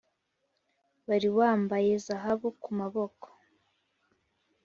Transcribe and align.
wari 1.07 1.29
wambaye 1.37 1.91
zahabu 2.05 2.49
ku 2.61 2.69
maboko, 2.79 3.27